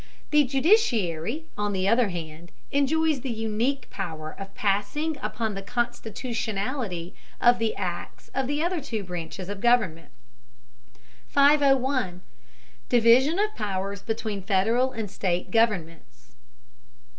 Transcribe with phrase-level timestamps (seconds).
[0.31, 7.13] The judiciary, on the other hand, enjoys the unique power of passing upon the constitutionality
[7.39, 10.09] of the acts of the other two branches of government.
[11.27, 12.21] 501.
[12.89, 16.33] DIVISION OF POWERS BETWEEN FEDERAL AND STATE GOVERNMENTS.